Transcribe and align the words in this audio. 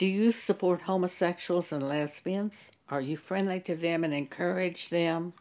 Do 0.00 0.06
you 0.06 0.32
support 0.32 0.80
homosexuals 0.80 1.72
and 1.72 1.86
lesbians? 1.86 2.72
Are 2.88 3.02
you 3.02 3.18
friendly 3.18 3.60
to 3.60 3.76
them 3.76 4.02
and 4.02 4.14
encourage 4.14 4.88
them? 4.88 5.34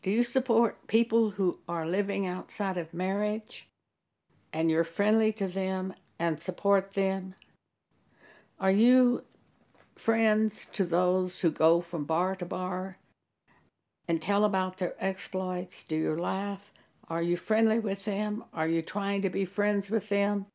Do 0.00 0.10
you 0.10 0.22
support 0.22 0.86
people 0.86 1.32
who 1.32 1.58
are 1.68 1.86
living 1.86 2.26
outside 2.26 2.78
of 2.78 2.94
marriage 2.94 3.68
and 4.54 4.70
you're 4.70 4.84
friendly 4.84 5.32
to 5.32 5.48
them 5.48 5.92
and 6.18 6.42
support 6.42 6.92
them? 6.92 7.34
Are 8.58 8.70
you 8.70 9.24
friends 9.96 10.64
to 10.72 10.86
those 10.86 11.42
who 11.42 11.50
go 11.50 11.82
from 11.82 12.06
bar 12.06 12.36
to 12.36 12.46
bar 12.46 12.96
and 14.08 14.22
tell 14.22 14.44
about 14.44 14.78
their 14.78 14.94
exploits? 14.98 15.84
Do 15.84 15.96
you 15.96 16.16
laugh? 16.16 16.72
Are 17.08 17.20
you 17.20 17.36
friendly 17.36 17.80
with 17.80 18.06
them? 18.06 18.44
Are 18.54 18.66
you 18.66 18.80
trying 18.80 19.20
to 19.20 19.28
be 19.28 19.44
friends 19.44 19.90
with 19.90 20.08
them? 20.08 20.46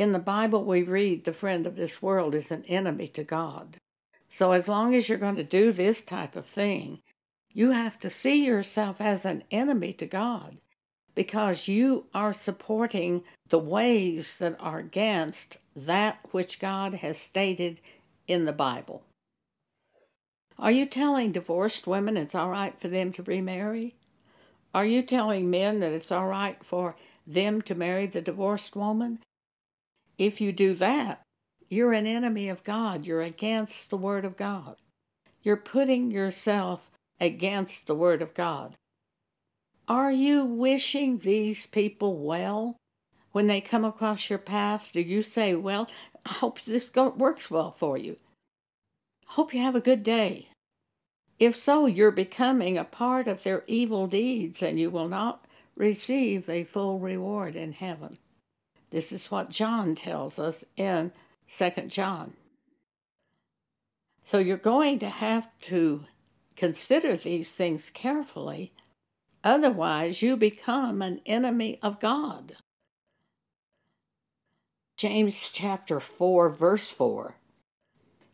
In 0.00 0.12
the 0.12 0.18
Bible, 0.18 0.64
we 0.64 0.82
read 0.82 1.24
the 1.24 1.32
friend 1.34 1.66
of 1.66 1.76
this 1.76 2.00
world 2.00 2.34
is 2.34 2.50
an 2.50 2.64
enemy 2.64 3.06
to 3.08 3.22
God. 3.22 3.76
So, 4.30 4.52
as 4.52 4.66
long 4.66 4.94
as 4.94 5.10
you're 5.10 5.18
going 5.18 5.36
to 5.36 5.44
do 5.44 5.72
this 5.72 6.00
type 6.00 6.36
of 6.36 6.46
thing, 6.46 7.00
you 7.52 7.72
have 7.72 8.00
to 8.00 8.08
see 8.08 8.42
yourself 8.42 8.98
as 8.98 9.26
an 9.26 9.44
enemy 9.50 9.92
to 9.92 10.06
God 10.06 10.56
because 11.14 11.68
you 11.68 12.06
are 12.14 12.32
supporting 12.32 13.24
the 13.50 13.58
ways 13.58 14.38
that 14.38 14.56
are 14.58 14.78
against 14.78 15.58
that 15.76 16.20
which 16.30 16.60
God 16.60 16.94
has 16.94 17.18
stated 17.18 17.82
in 18.26 18.46
the 18.46 18.54
Bible. 18.54 19.02
Are 20.58 20.70
you 20.70 20.86
telling 20.86 21.30
divorced 21.30 21.86
women 21.86 22.16
it's 22.16 22.34
all 22.34 22.48
right 22.48 22.80
for 22.80 22.88
them 22.88 23.12
to 23.12 23.22
remarry? 23.22 23.96
Are 24.72 24.86
you 24.86 25.02
telling 25.02 25.50
men 25.50 25.80
that 25.80 25.92
it's 25.92 26.10
all 26.10 26.26
right 26.26 26.56
for 26.64 26.96
them 27.26 27.60
to 27.60 27.74
marry 27.74 28.06
the 28.06 28.22
divorced 28.22 28.74
woman? 28.74 29.18
If 30.20 30.38
you 30.38 30.52
do 30.52 30.74
that, 30.74 31.22
you're 31.70 31.94
an 31.94 32.06
enemy 32.06 32.50
of 32.50 32.62
God. 32.62 33.06
You're 33.06 33.22
against 33.22 33.88
the 33.88 33.96
Word 33.96 34.26
of 34.26 34.36
God. 34.36 34.76
You're 35.42 35.56
putting 35.56 36.10
yourself 36.10 36.90
against 37.18 37.86
the 37.86 37.94
Word 37.94 38.20
of 38.20 38.34
God. 38.34 38.74
Are 39.88 40.12
you 40.12 40.44
wishing 40.44 41.20
these 41.20 41.64
people 41.64 42.18
well 42.18 42.76
when 43.32 43.46
they 43.46 43.62
come 43.62 43.82
across 43.82 44.28
your 44.28 44.38
path? 44.38 44.90
Do 44.92 45.00
you 45.00 45.22
say, 45.22 45.54
Well, 45.54 45.88
I 46.26 46.34
hope 46.34 46.60
this 46.66 46.94
works 46.94 47.50
well 47.50 47.70
for 47.70 47.96
you? 47.96 48.18
Hope 49.28 49.54
you 49.54 49.62
have 49.62 49.74
a 49.74 49.80
good 49.80 50.02
day. 50.02 50.48
If 51.38 51.56
so, 51.56 51.86
you're 51.86 52.10
becoming 52.10 52.76
a 52.76 52.84
part 52.84 53.26
of 53.26 53.42
their 53.42 53.64
evil 53.66 54.06
deeds 54.06 54.62
and 54.62 54.78
you 54.78 54.90
will 54.90 55.08
not 55.08 55.46
receive 55.76 56.46
a 56.50 56.64
full 56.64 56.98
reward 56.98 57.56
in 57.56 57.72
heaven. 57.72 58.18
This 58.90 59.12
is 59.12 59.30
what 59.30 59.50
John 59.50 59.94
tells 59.94 60.38
us 60.38 60.64
in 60.76 61.12
2 61.56 61.70
John. 61.88 62.34
So 64.24 64.38
you're 64.38 64.56
going 64.56 64.98
to 65.00 65.08
have 65.08 65.48
to 65.62 66.04
consider 66.56 67.16
these 67.16 67.52
things 67.52 67.90
carefully, 67.90 68.72
otherwise, 69.42 70.22
you 70.22 70.36
become 70.36 71.02
an 71.02 71.20
enemy 71.24 71.78
of 71.82 72.00
God. 72.00 72.56
James 74.96 75.50
chapter 75.50 75.98
4, 75.98 76.50
verse 76.50 76.90
4. 76.90 77.36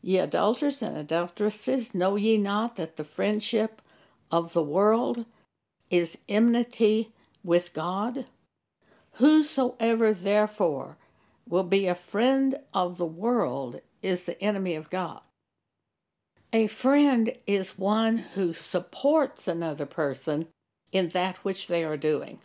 Ye 0.03 0.19
adulterers 0.19 0.83
and 0.83 0.97
adulteresses, 0.97 1.95
know 1.95 2.17
ye 2.17 2.37
not 2.39 2.77
that 2.77 2.97
the 2.97 3.05
friendship 3.05 3.81
of 4.31 4.53
the 4.53 4.63
world 4.63 5.27
is 5.91 6.19
enmity 6.29 7.13
with 7.45 7.73
God? 7.73 8.27
Whosoever 9.17 10.13
therefore 10.13 10.99
will 11.49 11.63
be 11.63 11.87
a 11.87 11.95
friend 11.95 12.57
of 12.75 12.99
the 12.99 13.07
world 13.07 13.81
is 14.03 14.25
the 14.25 14.41
enemy 14.43 14.75
of 14.75 14.91
God. 14.91 15.23
A 16.53 16.67
friend 16.67 17.33
is 17.47 17.79
one 17.79 18.19
who 18.19 18.53
supports 18.53 19.49
another 19.49 19.87
person 19.87 20.49
in 20.93 21.09
that 21.11 21.39
which 21.39 21.67
they 21.67 21.83
are 21.83 21.97
doing. 21.97 22.41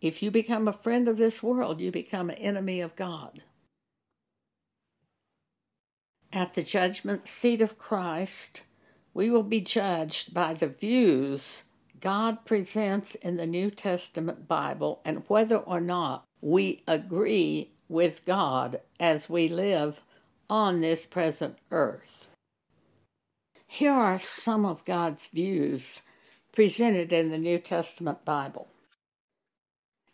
If 0.00 0.22
you 0.22 0.30
become 0.30 0.68
a 0.68 0.72
friend 0.72 1.08
of 1.08 1.16
this 1.16 1.42
world, 1.42 1.80
you 1.80 1.90
become 1.90 2.30
an 2.30 2.36
enemy 2.36 2.80
of 2.80 2.94
God. 2.94 3.42
At 6.32 6.54
the 6.54 6.62
judgment 6.62 7.26
seat 7.26 7.60
of 7.60 7.78
Christ, 7.78 8.62
we 9.12 9.28
will 9.28 9.42
be 9.42 9.60
judged 9.60 10.32
by 10.32 10.54
the 10.54 10.68
views 10.68 11.64
God 12.04 12.44
presents 12.44 13.14
in 13.14 13.38
the 13.38 13.46
New 13.46 13.70
Testament 13.70 14.46
Bible 14.46 15.00
and 15.06 15.24
whether 15.26 15.56
or 15.56 15.80
not 15.80 16.26
we 16.42 16.82
agree 16.86 17.70
with 17.88 18.26
God 18.26 18.82
as 19.00 19.30
we 19.30 19.48
live 19.48 20.02
on 20.50 20.82
this 20.82 21.06
present 21.06 21.56
earth. 21.70 22.28
Here 23.66 23.94
are 23.94 24.18
some 24.18 24.66
of 24.66 24.84
God's 24.84 25.28
views 25.28 26.02
presented 26.52 27.10
in 27.10 27.30
the 27.30 27.38
New 27.38 27.58
Testament 27.58 28.22
Bible. 28.26 28.68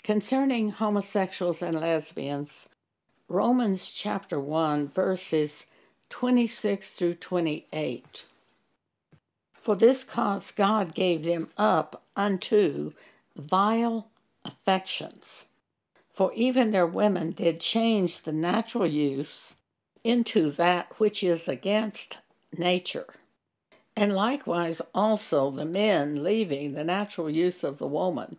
Concerning 0.05 0.71
homosexuals 0.71 1.61
and 1.61 1.81
lesbians, 1.81 2.69
Romans 3.29 3.93
chapter 3.93 4.39
1, 4.39 4.91
verses 4.91 5.67
26 6.09 6.93
through 6.93 7.15
28. 7.15 8.27
For 9.61 9.77
this 9.77 10.05
cause 10.05 10.51
God 10.51 10.95
gave 10.95 11.23
them 11.25 11.51
up 11.59 12.03
unto 12.17 12.93
vile 13.37 14.09
affections. 14.45 15.47
For 16.13 16.33
even 16.35 16.71
their 16.71 16.87
women 16.87 17.33
did 17.33 17.61
change 17.61 18.23
the 18.23 18.33
natural 18.33 18.87
use 18.87 19.55
into 20.03 20.51
that 20.53 20.99
which 20.99 21.23
is 21.23 21.47
against 21.47 22.19
nature. 22.57 23.07
And 23.95 24.15
likewise 24.15 24.81
also 24.95 25.51
the 25.51 25.67
men, 25.67 26.23
leaving 26.23 26.73
the 26.73 26.85
natural 26.85 27.29
use 27.29 27.63
of 27.63 27.79
the 27.79 27.87
woman, 27.87 28.39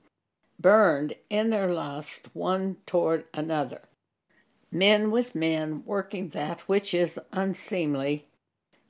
burned 0.59 1.13
in 1.29 1.49
their 1.49 1.69
lust 1.71 2.29
one 2.33 2.77
toward 2.85 3.25
another. 3.33 3.81
Men 4.71 5.11
with 5.11 5.35
men 5.35 5.83
working 5.85 6.29
that 6.29 6.61
which 6.61 6.93
is 6.93 7.19
unseemly, 7.31 8.25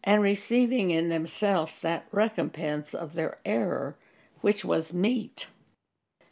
and 0.04 0.22
receiving 0.22 0.90
in 0.90 1.10
themselves 1.10 1.78
that 1.80 2.08
recompense 2.12 2.94
of 2.94 3.14
their 3.14 3.38
error 3.46 3.96
which 4.42 4.66
was 4.66 4.94
meet. 4.94 5.48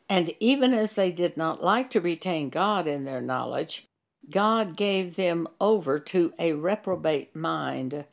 And 0.09 0.33
even 0.39 0.73
as 0.73 0.93
they 0.93 1.11
did 1.11 1.37
not 1.37 1.63
like 1.63 1.91
to 1.91 2.01
retain 2.01 2.49
God 2.49 2.87
in 2.87 3.05
their 3.05 3.21
knowledge, 3.21 3.87
God 4.29 4.75
gave 4.75 5.15
them 5.15 5.47
over 5.61 5.99
to 5.99 6.33
a 6.39 6.53
reprobate 6.53 7.35
mind 7.35 8.05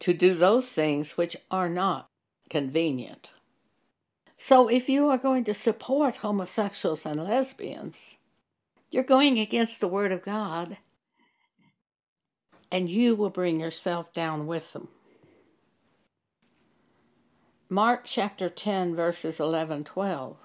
to 0.00 0.12
do 0.12 0.34
those 0.34 0.68
things 0.68 1.16
which 1.16 1.36
are 1.50 1.68
not 1.68 2.08
convenient. 2.50 3.30
So, 4.38 4.68
if 4.68 4.88
you 4.88 5.08
are 5.08 5.18
going 5.18 5.44
to 5.44 5.54
support 5.54 6.16
homosexuals 6.16 7.06
and 7.06 7.22
lesbians, 7.22 8.16
you're 8.90 9.02
going 9.02 9.38
against 9.38 9.80
the 9.80 9.88
Word 9.88 10.12
of 10.12 10.22
God, 10.22 10.76
and 12.70 12.88
you 12.88 13.14
will 13.14 13.30
bring 13.30 13.58
yourself 13.58 14.12
down 14.12 14.46
with 14.46 14.72
them. 14.72 14.88
Mark 17.68 18.02
chapter 18.04 18.48
10, 18.48 18.94
verses 18.94 19.40
11 19.40 19.82
12. 19.82 20.36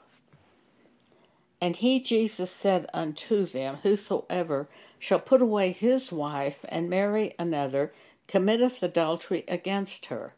And 1.62 1.76
he, 1.76 2.00
Jesus, 2.00 2.50
said 2.50 2.90
unto 2.96 3.46
them, 3.46 3.76
Whosoever 3.84 4.68
shall 4.98 5.20
put 5.20 5.40
away 5.40 5.72
his 5.72 6.12
wife 6.12 6.66
and 6.68 6.90
marry 6.90 7.36
another 7.38 7.94
committeth 8.28 8.82
adultery 8.82 9.44
against 9.48 10.08
her. 10.08 10.34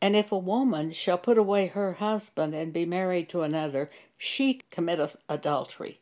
And 0.00 0.16
if 0.16 0.32
a 0.32 0.38
woman 0.38 0.92
shall 0.92 1.18
put 1.18 1.36
away 1.36 1.66
her 1.66 1.92
husband 1.92 2.54
and 2.54 2.72
be 2.72 2.86
married 2.86 3.28
to 3.28 3.42
another, 3.42 3.90
she 4.16 4.62
committeth 4.70 5.16
adultery. 5.28 6.00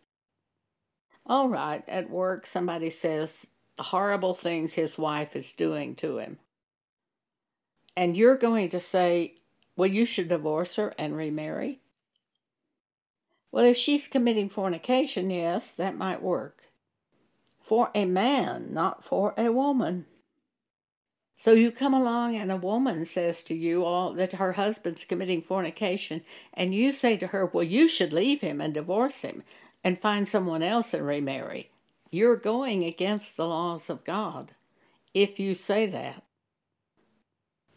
All 1.27 1.49
right, 1.49 1.82
at 1.88 2.11
work, 2.11 2.46
somebody 2.46 2.91
says 2.91 3.44
horrible 3.76 4.35
things 4.35 4.75
his 4.75 4.96
wife 4.96 5.35
is 5.35 5.52
doing 5.52 5.96
to 5.96 6.19
him. 6.19 6.38
And 7.96 8.17
you're 8.17 8.37
going 8.37 8.69
to 8.70 8.81
say, 8.81 9.35
well, 9.76 9.90
you 9.90 10.04
should 10.04 10.28
divorce 10.28 10.76
her 10.76 10.94
and 10.98 11.16
remarry? 11.16 11.80
Well, 13.50 13.64
if 13.64 13.76
she's 13.76 14.08
committing 14.08 14.48
fornication, 14.48 15.30
yes, 15.30 15.70
that 15.72 15.96
might 15.96 16.22
work. 16.22 16.64
For 17.60 17.90
a 17.94 18.04
man, 18.04 18.72
not 18.72 19.04
for 19.04 19.34
a 19.36 19.50
woman. 19.50 20.06
So 21.36 21.52
you 21.52 21.70
come 21.70 21.92
along 21.92 22.36
and 22.36 22.52
a 22.52 22.56
woman 22.56 23.04
says 23.04 23.42
to 23.44 23.54
you 23.54 23.84
all 23.84 24.12
that 24.14 24.34
her 24.34 24.52
husband's 24.52 25.04
committing 25.04 25.42
fornication, 25.42 26.22
and 26.54 26.74
you 26.74 26.92
say 26.92 27.16
to 27.16 27.28
her, 27.28 27.46
Well, 27.46 27.64
you 27.64 27.88
should 27.88 28.12
leave 28.12 28.40
him 28.40 28.60
and 28.60 28.72
divorce 28.72 29.22
him 29.22 29.42
and 29.82 29.98
find 29.98 30.28
someone 30.28 30.62
else 30.62 30.94
and 30.94 31.06
remarry. 31.06 31.70
You're 32.10 32.36
going 32.36 32.84
against 32.84 33.36
the 33.36 33.46
laws 33.46 33.90
of 33.90 34.04
God 34.04 34.52
if 35.14 35.40
you 35.40 35.54
say 35.54 35.86
that. 35.86 36.22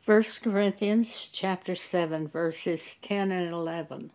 1 0.06 0.24
Corinthians 0.44 1.30
chapter 1.30 1.74
7 1.74 2.28
verses 2.28 2.98
10 2.98 3.32
and 3.32 3.52
11. 3.52 4.12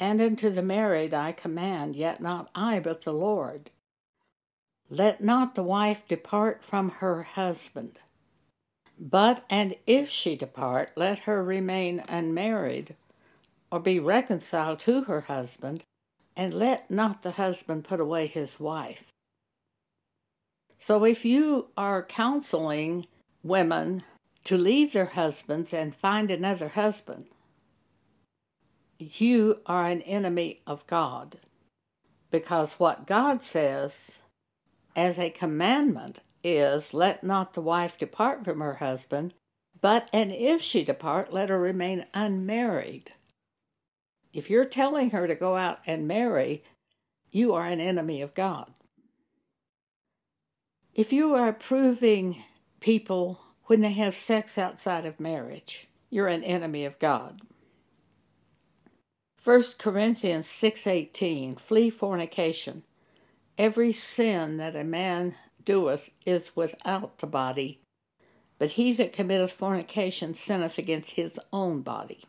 And 0.00 0.22
unto 0.22 0.48
the 0.48 0.62
married 0.62 1.12
I 1.12 1.32
command, 1.32 1.96
yet 1.96 2.22
not 2.22 2.48
I, 2.54 2.80
but 2.80 3.02
the 3.02 3.12
Lord. 3.12 3.70
let 4.88 5.22
not 5.22 5.54
the 5.54 5.62
wife 5.62 6.08
depart 6.08 6.64
from 6.64 6.88
her 6.88 7.24
husband. 7.24 8.00
But, 8.98 9.44
and 9.50 9.76
if 9.86 10.08
she 10.08 10.34
depart, 10.34 10.92
let 10.96 11.20
her 11.20 11.44
remain 11.44 12.02
unmarried, 12.08 12.96
or 13.70 13.80
be 13.80 13.98
reconciled 13.98 14.78
to 14.80 15.02
her 15.02 15.22
husband, 15.22 15.84
and 16.34 16.54
let 16.54 16.90
not 16.90 17.20
the 17.20 17.32
husband 17.32 17.84
put 17.84 18.00
away 18.00 18.28
his 18.28 18.58
wife. 18.58 19.12
So, 20.78 21.04
if 21.04 21.26
you 21.26 21.68
are 21.76 22.02
counseling 22.02 23.06
women 23.42 24.02
to 24.46 24.56
leave 24.56 24.92
their 24.92 25.06
husbands 25.06 25.74
and 25.74 25.92
find 25.92 26.30
another 26.30 26.68
husband, 26.68 27.26
you 28.98 29.60
are 29.66 29.86
an 29.86 30.00
enemy 30.02 30.60
of 30.66 30.86
God. 30.86 31.40
Because 32.30 32.74
what 32.74 33.08
God 33.08 33.44
says 33.44 34.22
as 34.94 35.18
a 35.18 35.30
commandment 35.30 36.20
is, 36.44 36.94
Let 36.94 37.24
not 37.24 37.54
the 37.54 37.60
wife 37.60 37.98
depart 37.98 38.44
from 38.44 38.60
her 38.60 38.74
husband, 38.74 39.34
but 39.80 40.08
and 40.12 40.30
if 40.30 40.62
she 40.62 40.84
depart, 40.84 41.32
let 41.32 41.50
her 41.50 41.58
remain 41.58 42.06
unmarried. 42.14 43.10
If 44.32 44.48
you're 44.48 44.64
telling 44.64 45.10
her 45.10 45.26
to 45.26 45.34
go 45.34 45.56
out 45.56 45.80
and 45.86 46.06
marry, 46.06 46.62
you 47.32 47.52
are 47.52 47.66
an 47.66 47.80
enemy 47.80 48.22
of 48.22 48.34
God. 48.34 48.72
If 50.94 51.12
you 51.12 51.34
are 51.34 51.48
approving 51.48 52.44
people 52.78 53.40
when 53.66 53.80
they 53.80 53.92
have 53.92 54.14
sex 54.14 54.56
outside 54.56 55.04
of 55.04 55.20
marriage, 55.20 55.88
you're 56.08 56.28
an 56.28 56.44
enemy 56.44 56.84
of 56.84 56.98
God. 56.98 57.40
1 59.42 59.62
Corinthians 59.78 60.46
6:18 60.46 61.56
Flee 61.56 61.90
fornication. 61.90 62.84
Every 63.58 63.92
sin 63.92 64.56
that 64.56 64.76
a 64.76 64.84
man 64.84 65.36
doeth 65.64 66.10
is 66.24 66.56
without 66.56 67.18
the 67.18 67.26
body, 67.26 67.80
but 68.58 68.72
he 68.72 68.92
that 68.94 69.12
committeth 69.12 69.52
fornication 69.52 70.34
sinneth 70.34 70.78
against 70.78 71.12
his 71.12 71.38
own 71.52 71.82
body. 71.82 72.24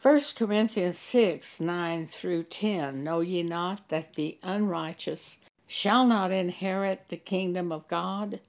1 0.00 0.20
Corinthians 0.36 0.98
6 0.98 1.60
9 1.60 2.06
through 2.06 2.44
10 2.44 3.02
Know 3.02 3.20
ye 3.20 3.42
not 3.42 3.88
that 3.88 4.14
the 4.14 4.38
unrighteous 4.42 5.38
shall 5.66 6.06
not 6.06 6.30
inherit 6.30 7.08
the 7.08 7.16
kingdom 7.16 7.72
of 7.72 7.88
God? 7.88 8.40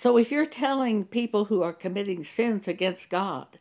So 0.00 0.16
if 0.16 0.32
you're 0.32 0.46
telling 0.46 1.04
people 1.04 1.44
who 1.44 1.60
are 1.60 1.74
committing 1.74 2.24
sins 2.24 2.66
against 2.66 3.10
God 3.10 3.58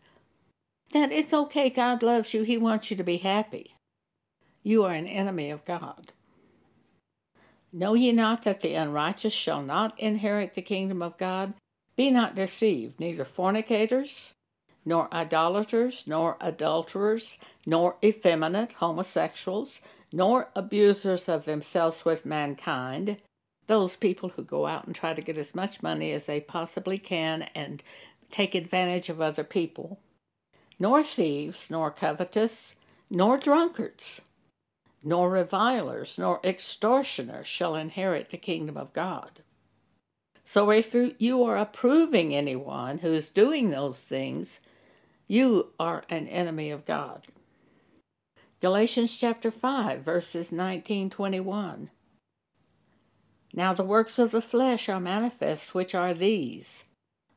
that 0.93 1.11
it's 1.11 1.33
okay, 1.33 1.69
God 1.69 2.01
loves 2.01 2.33
you, 2.33 2.43
He 2.43 2.57
wants 2.57 2.89
you 2.89 2.95
to 2.95 3.03
be 3.03 3.17
happy, 3.17 3.75
you 4.63 4.85
are 4.85 4.93
an 4.93 5.05
enemy 5.05 5.51
of 5.51 5.65
God. 5.65 6.13
Know 7.73 7.93
ye 7.93 8.13
not 8.13 8.43
that 8.43 8.61
the 8.61 8.73
unrighteous 8.73 9.33
shall 9.33 9.61
not 9.61 9.99
inherit 9.99 10.53
the 10.53 10.61
kingdom 10.61 11.01
of 11.01 11.17
God? 11.17 11.55
Be 11.97 12.09
not 12.09 12.35
deceived, 12.35 13.01
neither 13.01 13.25
fornicators, 13.25 14.31
nor 14.85 15.13
idolaters, 15.13 16.07
nor 16.07 16.37
adulterers, 16.39 17.37
nor 17.65 17.97
effeminate 18.01 18.71
homosexuals, 18.71 19.81
nor 20.13 20.47
abusers 20.55 21.27
of 21.27 21.43
themselves 21.43 22.05
with 22.05 22.25
mankind, 22.25 23.17
those 23.69 23.95
people 23.95 24.29
who 24.29 24.43
go 24.43 24.65
out 24.67 24.85
and 24.85 24.93
try 24.93 25.13
to 25.13 25.21
get 25.21 25.37
as 25.37 25.55
much 25.55 25.81
money 25.81 26.11
as 26.11 26.25
they 26.25 26.41
possibly 26.41 26.97
can 26.97 27.43
and 27.55 27.81
take 28.29 28.53
advantage 28.53 29.07
of 29.07 29.21
other 29.21 29.45
people, 29.45 29.99
nor 30.77 31.01
thieves, 31.03 31.71
nor 31.71 31.89
covetous, 31.89 32.75
nor 33.09 33.37
drunkards 33.37 34.21
nor 35.03 35.29
revilers, 35.29 36.17
nor 36.17 36.39
extortioners 36.43 37.47
shall 37.47 37.75
inherit 37.75 38.29
the 38.29 38.37
kingdom 38.37 38.77
of 38.77 38.93
God. 38.93 39.41
So 40.45 40.71
if 40.71 40.95
you 41.19 41.43
are 41.43 41.57
approving 41.57 42.35
anyone 42.35 42.99
who 42.99 43.13
is 43.13 43.29
doing 43.29 43.69
those 43.69 44.03
things, 44.03 44.59
you 45.27 45.67
are 45.79 46.03
an 46.09 46.27
enemy 46.27 46.71
of 46.71 46.85
God. 46.85 47.27
Galatians 48.59 49.17
chapter 49.17 49.51
5, 49.51 50.01
verses 50.01 50.51
19 50.51 51.09
21. 51.09 51.91
Now 53.53 53.73
the 53.73 53.83
works 53.83 54.19
of 54.19 54.31
the 54.31 54.41
flesh 54.41 54.89
are 54.89 54.99
manifest, 54.99 55.73
which 55.73 55.95
are 55.95 56.13
these 56.13 56.85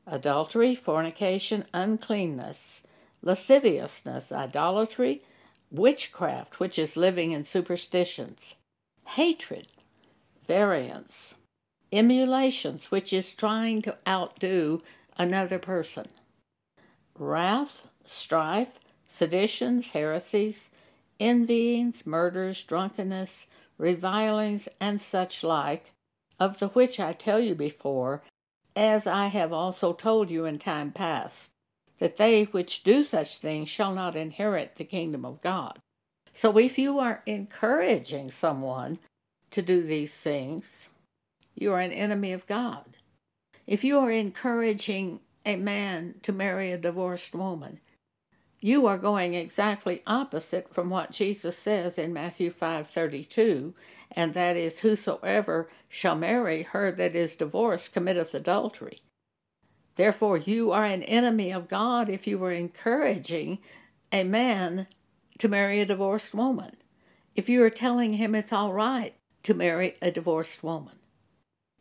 adultery, 0.05 0.75
fornication, 0.75 1.65
uncleanness, 1.73 2.83
lasciviousness, 3.21 4.31
idolatry, 4.31 5.21
witchcraft, 5.71 6.59
which 6.59 6.77
is 6.77 6.97
living 6.97 7.31
in 7.31 7.45
superstitions, 7.45 8.55
hatred, 9.07 9.67
variance, 10.45 11.35
emulations, 11.91 12.91
which 12.91 13.13
is 13.13 13.33
trying 13.33 13.81
to 13.81 13.97
outdo 14.07 14.81
another 15.17 15.57
person, 15.57 16.07
wrath, 17.17 17.87
strife, 18.05 18.79
seditions, 19.07 19.91
heresies, 19.91 20.69
envyings, 21.19 22.05
murders, 22.05 22.63
drunkenness, 22.63 23.47
revilings, 23.77 24.67
and 24.79 24.99
such 24.99 25.43
like, 25.43 25.91
of 26.39 26.59
the 26.59 26.69
which 26.69 26.99
I 26.99 27.13
tell 27.13 27.39
you 27.39 27.55
before, 27.55 28.23
as 28.75 29.05
I 29.05 29.27
have 29.27 29.53
also 29.53 29.93
told 29.93 30.29
you 30.29 30.45
in 30.45 30.59
time 30.59 30.91
past, 30.91 31.51
that 31.99 32.17
they 32.17 32.45
which 32.45 32.83
do 32.83 33.03
such 33.03 33.37
things 33.37 33.69
shall 33.69 33.93
not 33.93 34.15
inherit 34.15 34.75
the 34.75 34.83
kingdom 34.83 35.25
of 35.25 35.41
God. 35.41 35.79
So 36.33 36.57
if 36.57 36.77
you 36.79 36.99
are 36.99 37.21
encouraging 37.25 38.31
someone 38.31 38.99
to 39.51 39.61
do 39.61 39.83
these 39.83 40.15
things, 40.17 40.89
you 41.55 41.71
are 41.73 41.79
an 41.79 41.91
enemy 41.91 42.33
of 42.33 42.47
God. 42.47 42.97
If 43.67 43.83
you 43.83 43.99
are 43.99 44.11
encouraging 44.11 45.19
a 45.45 45.55
man 45.55 46.15
to 46.23 46.33
marry 46.33 46.71
a 46.71 46.77
divorced 46.77 47.35
woman, 47.35 47.79
you 48.63 48.87
are 48.87 48.97
going 48.97 49.33
exactly 49.33 50.01
opposite 50.07 50.73
from 50.73 50.89
what 50.89 51.11
Jesus 51.11 51.57
says 51.57 51.97
in 51.97 52.13
Matthew 52.13 52.49
5:32, 52.49 53.73
and 54.09 54.33
that 54.33 54.55
is 54.55 54.79
whosoever 54.79 55.69
shall 55.89 56.15
marry 56.15 56.61
her 56.61 56.89
that 56.93 57.13
is 57.13 57.35
divorced 57.35 57.91
committeth 57.91 58.33
adultery. 58.33 59.01
Therefore, 59.95 60.37
you 60.37 60.71
are 60.71 60.85
an 60.85 61.03
enemy 61.03 61.51
of 61.51 61.67
God 61.67 62.07
if 62.07 62.25
you 62.25 62.39
were 62.39 62.53
encouraging 62.53 63.59
a 64.13 64.23
man 64.23 64.87
to 65.39 65.49
marry 65.49 65.81
a 65.81 65.85
divorced 65.85 66.33
woman, 66.33 66.77
if 67.35 67.49
you 67.49 67.61
are 67.65 67.69
telling 67.69 68.13
him 68.13 68.33
it's 68.33 68.53
all 68.53 68.71
right 68.71 69.13
to 69.43 69.53
marry 69.53 69.95
a 70.01 70.09
divorced 70.09 70.63
woman. 70.63 70.99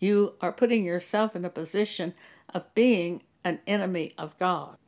You 0.01 0.35
are 0.41 0.53
putting 0.53 0.85
yourself 0.85 1.37
in 1.37 1.45
a 1.45 1.51
position 1.51 2.15
of 2.53 2.75
being 2.75 3.23
an 3.45 3.61
enemy 3.69 4.15
of 4.19 4.37
God. 4.37 4.79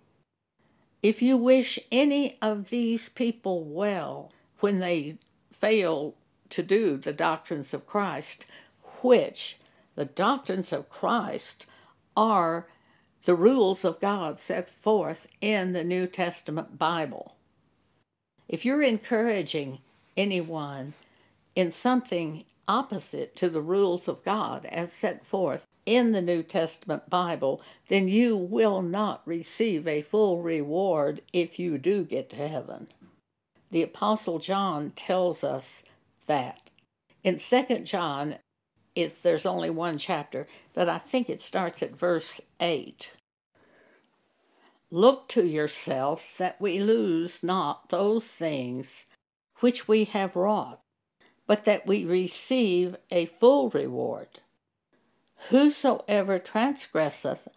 If 1.05 1.21
you 1.21 1.37
wish 1.37 1.79
any 1.93 2.39
of 2.41 2.71
these 2.71 3.11
people 3.11 3.63
well 3.63 4.33
when 4.61 4.79
they 4.79 5.19
fail 5.53 6.15
to 6.49 6.63
do 6.63 6.97
the 6.97 7.13
doctrines 7.13 7.75
of 7.75 7.87
Christ, 7.87 8.47
which 9.03 9.59
the 9.97 10.07
doctrines 10.07 10.73
of 10.73 10.89
Christ 10.89 11.67
are 12.17 12.67
the 13.27 13.35
rules 13.35 13.85
of 13.85 14.01
God 14.01 14.41
set 14.41 14.71
forth 14.71 15.27
in 15.43 15.75
the 15.75 15.85
New 15.85 16.07
Testament 16.07 16.79
Bible. 16.79 17.37
If 18.49 18.65
you're 18.65 18.81
encouraging 18.81 19.81
anyone 20.17 20.95
in 21.55 21.71
something 21.71 22.45
opposite 22.67 23.37
to 23.37 23.49
the 23.49 23.61
rules 23.61 24.09
of 24.09 24.25
God 24.25 24.67
as 24.67 24.93
set 24.93 25.25
forth 25.25 25.67
in 25.87 26.13
the 26.13 26.23
New 26.23 26.43
Testament 26.43 27.11
Bible, 27.11 27.61
then 27.89 28.09
you 28.09 28.37
will 28.37 28.83
not 28.83 29.23
receive 29.27 29.87
a 29.87 30.03
full 30.03 30.43
reward 30.43 31.21
if 31.33 31.59
you 31.59 31.79
do 31.79 32.05
get 32.05 32.31
to 32.31 32.49
heaven. 32.49 32.89
The 33.71 33.83
Apostle 33.83 34.39
John 34.39 34.93
tells 34.97 35.45
us 35.45 35.83
that. 36.27 36.71
In 37.23 37.39
2 37.39 37.81
John 37.81 38.37
if 38.95 39.23
there's 39.23 39.47
only 39.47 39.71
one 39.71 39.99
chapter, 39.99 40.47
but 40.73 40.89
I 40.89 40.99
think 40.99 41.29
it 41.29 41.43
starts 41.43 41.83
at 41.83 41.97
verse 41.97 42.41
8. 42.61 43.13
Look 44.91 45.29
to 45.31 45.45
yourselves 45.47 46.37
that 46.39 46.61
we 46.61 46.79
lose 46.79 47.43
not 47.43 47.89
those 47.89 48.27
things 48.27 49.05
which 49.61 49.89
we 49.89 50.05
have 50.05 50.37
wrought, 50.37 50.81
but 51.47 51.65
that 51.65 51.87
we 51.87 52.05
receive 52.05 52.97
a 53.11 53.27
full 53.27 53.71
reward. 53.71 54.41
Whosoever 55.49 56.39
transgresseth 56.39 57.49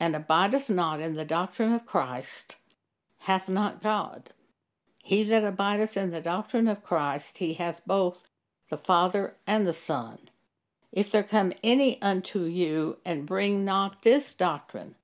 and 0.00 0.16
abideth 0.16 0.68
not 0.70 1.00
in 1.00 1.14
the 1.14 1.24
doctrine 1.24 1.72
of 1.72 1.86
Christ 1.86 2.56
hath 3.20 3.48
not 3.48 3.80
God. 3.80 4.30
He 5.02 5.22
that 5.24 5.44
abideth 5.44 5.96
in 5.96 6.10
the 6.10 6.20
doctrine 6.20 6.68
of 6.68 6.82
Christ, 6.82 7.38
he 7.38 7.54
hath 7.54 7.82
both 7.86 8.24
the 8.68 8.76
Father 8.76 9.36
and 9.46 9.66
the 9.66 9.74
Son. 9.74 10.18
If 10.92 11.12
there 11.12 11.22
come 11.22 11.52
any 11.62 12.00
unto 12.02 12.44
you 12.44 12.98
and 13.04 13.26
bring 13.26 13.64
not 13.64 14.02
this 14.02 14.34
doctrine, 14.34 14.96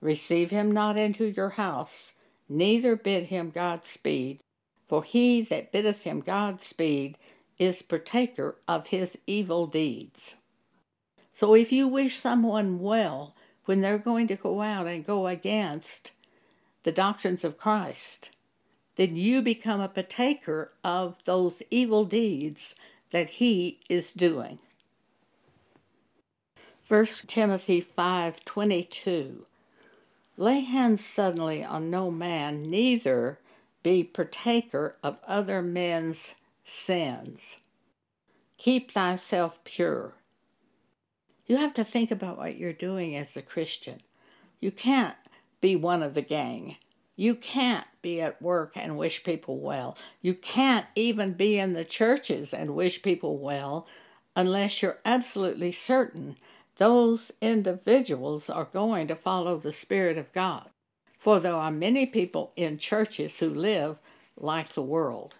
receive 0.00 0.50
him 0.50 0.70
not 0.70 0.96
into 0.96 1.26
your 1.26 1.50
house, 1.50 2.14
neither 2.48 2.94
bid 2.96 3.24
him 3.24 3.50
Godspeed. 3.50 4.40
For 4.86 5.02
he 5.02 5.40
that 5.42 5.72
biddeth 5.72 6.04
him 6.04 6.20
Godspeed 6.20 7.16
is 7.58 7.82
partaker 7.82 8.56
of 8.66 8.88
his 8.88 9.18
evil 9.26 9.66
deeds. 9.66 10.36
So 11.32 11.54
if 11.54 11.72
you 11.72 11.88
wish 11.88 12.16
someone 12.16 12.80
well 12.80 13.34
when 13.64 13.80
they're 13.80 13.98
going 13.98 14.28
to 14.28 14.36
go 14.36 14.62
out 14.62 14.86
and 14.86 15.04
go 15.04 15.26
against 15.26 16.12
the 16.84 16.92
doctrines 16.92 17.44
of 17.44 17.58
Christ, 17.58 18.30
then 18.96 19.16
you 19.16 19.42
become 19.42 19.80
a 19.80 19.88
partaker 19.88 20.72
of 20.84 21.22
those 21.24 21.62
evil 21.70 22.04
deeds 22.04 22.74
that 23.10 23.28
he 23.28 23.80
is 23.88 24.12
doing. 24.12 24.60
1 26.86 27.06
Timothy 27.26 27.80
5:22 27.80 29.46
Lay 30.36 30.60
hands 30.60 31.04
suddenly 31.04 31.64
on 31.64 31.90
no 31.90 32.10
man 32.10 32.62
neither 32.62 33.38
be 33.82 34.04
partaker 34.04 34.96
of 35.02 35.18
other 35.26 35.62
men's 35.62 36.34
sins. 36.64 37.58
Keep 38.58 38.92
thyself 38.92 39.62
pure. 39.64 40.14
You 41.46 41.58
have 41.58 41.74
to 41.74 41.84
think 41.84 42.10
about 42.10 42.38
what 42.38 42.56
you're 42.56 42.72
doing 42.72 43.16
as 43.16 43.36
a 43.36 43.42
Christian. 43.42 44.00
You 44.60 44.70
can't 44.70 45.16
be 45.60 45.76
one 45.76 46.02
of 46.02 46.14
the 46.14 46.22
gang. 46.22 46.76
You 47.16 47.34
can't 47.34 47.86
be 48.02 48.20
at 48.20 48.40
work 48.40 48.72
and 48.76 48.96
wish 48.96 49.24
people 49.24 49.58
well. 49.58 49.96
You 50.22 50.34
can't 50.34 50.86
even 50.94 51.34
be 51.34 51.58
in 51.58 51.74
the 51.74 51.84
churches 51.84 52.52
and 52.52 52.74
wish 52.74 53.02
people 53.02 53.38
well 53.38 53.86
unless 54.34 54.82
you're 54.82 54.98
absolutely 55.04 55.70
certain 55.70 56.36
those 56.76 57.30
individuals 57.40 58.50
are 58.50 58.64
going 58.64 59.06
to 59.06 59.14
follow 59.14 59.58
the 59.58 59.72
Spirit 59.72 60.18
of 60.18 60.32
God. 60.32 60.68
For 61.18 61.38
there 61.38 61.54
are 61.54 61.70
many 61.70 62.04
people 62.04 62.52
in 62.56 62.78
churches 62.78 63.38
who 63.38 63.48
live 63.48 63.98
like 64.36 64.70
the 64.70 64.82
world, 64.82 65.34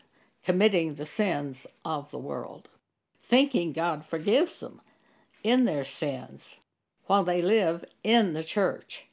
committing 0.44 0.94
the 0.94 1.06
sins 1.06 1.66
of 1.84 2.10
the 2.10 2.18
world, 2.18 2.68
thinking 3.18 3.72
God 3.72 4.04
forgives 4.04 4.60
them 4.60 4.80
in 5.42 5.64
their 5.64 5.84
sins 5.84 6.60
while 7.06 7.24
they 7.24 7.42
live 7.42 7.84
in 8.02 8.34
the 8.34 8.44
church. 8.44 9.06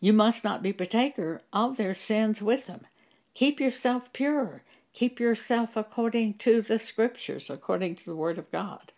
You 0.00 0.12
must 0.12 0.44
not 0.44 0.62
be 0.62 0.72
partaker 0.72 1.42
of 1.52 1.76
their 1.76 1.94
sins 1.94 2.40
with 2.40 2.66
them. 2.66 2.86
Keep 3.34 3.60
yourself 3.60 4.12
pure. 4.12 4.62
Keep 4.92 5.20
yourself 5.20 5.76
according 5.76 6.34
to 6.38 6.62
the 6.62 6.78
Scriptures, 6.78 7.50
according 7.50 7.96
to 7.96 8.04
the 8.06 8.16
Word 8.16 8.38
of 8.38 8.50
God. 8.50 8.92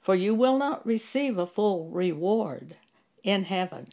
For 0.00 0.14
you 0.14 0.34
will 0.34 0.58
not 0.58 0.86
receive 0.86 1.38
a 1.38 1.46
full 1.46 1.88
reward 1.88 2.76
in 3.22 3.44
heaven 3.44 3.92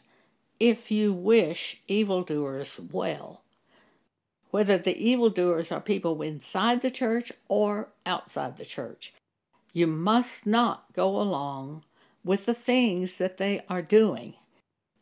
if 0.58 0.90
you 0.90 1.12
wish 1.12 1.80
evildoers 1.88 2.80
well. 2.92 3.42
Whether 4.50 4.78
the 4.78 4.96
evildoers 4.96 5.70
are 5.70 5.80
people 5.80 6.20
inside 6.22 6.82
the 6.82 6.90
church 6.90 7.32
or 7.48 7.88
outside 8.04 8.56
the 8.56 8.64
church, 8.64 9.12
you 9.72 9.86
must 9.86 10.46
not 10.46 10.92
go 10.92 11.20
along 11.20 11.84
with 12.24 12.46
the 12.46 12.54
things 12.54 13.18
that 13.18 13.38
they 13.38 13.62
are 13.68 13.82
doing 13.82 14.34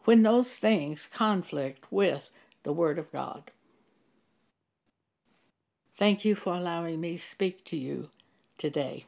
when 0.05 0.23
those 0.23 0.57
things 0.57 1.07
conflict 1.07 1.91
with 1.91 2.31
the 2.63 2.73
Word 2.73 2.99
of 2.99 3.11
God. 3.11 3.51
Thank 5.97 6.25
you 6.25 6.35
for 6.35 6.55
allowing 6.55 7.01
me 7.01 7.17
speak 7.17 7.65
to 7.67 7.77
you 7.77 8.11
today. 8.57 9.05